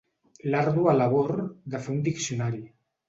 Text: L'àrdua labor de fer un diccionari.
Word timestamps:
L'àrdua 0.53 0.95
labor 1.01 1.29
de 1.75 1.83
fer 1.85 1.93
un 1.97 2.01
diccionari. 2.09 2.65